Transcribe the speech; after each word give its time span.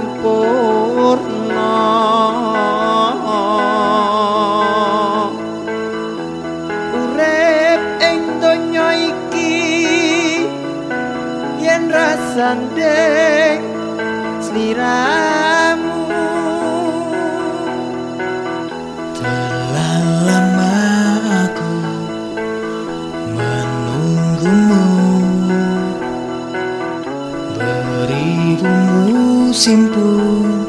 sampurna 0.00 1.76
urip 6.96 7.82
ing 8.08 8.22
donya 8.40 8.88
iki 8.96 9.56
yen 11.60 11.84
rasane 11.92 12.96
sliramu 14.40 15.69
simple. 29.60 30.59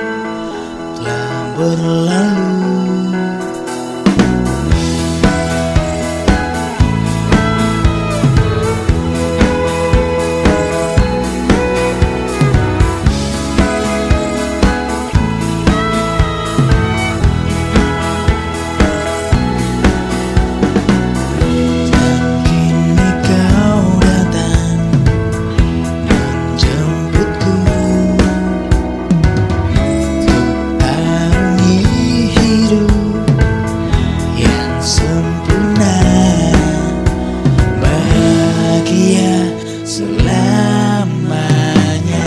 selamanya. 40.21 42.21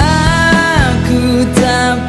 Aku 0.00 1.44
tak 1.52 2.08